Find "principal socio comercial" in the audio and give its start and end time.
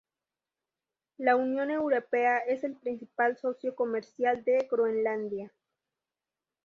2.75-4.43